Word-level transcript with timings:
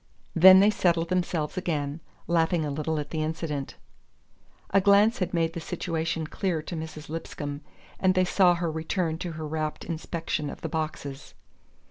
Then 0.35 0.61
they 0.61 0.71
settled 0.71 1.09
themselves 1.09 1.57
again, 1.59 1.99
laughing 2.25 2.65
a 2.65 2.71
little 2.71 2.97
at 2.99 3.11
the 3.11 3.21
incident. 3.21 3.75
A 4.71 4.81
glance 4.81 5.19
had 5.19 5.31
made 5.31 5.53
the 5.53 5.59
situation 5.59 6.25
clear 6.25 6.63
to 6.63 6.75
Mrs. 6.75 7.07
Lipscomb, 7.07 7.61
and 7.99 8.15
they 8.15 8.25
saw 8.25 8.55
her 8.55 8.71
return 8.71 9.19
to 9.19 9.33
her 9.33 9.45
rapt 9.47 9.83
inspection 9.83 10.49
of 10.49 10.61
the 10.61 10.69
boxes. 10.69 11.35